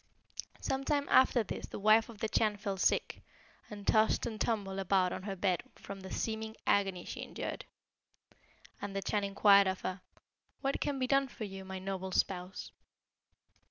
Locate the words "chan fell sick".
2.27-3.21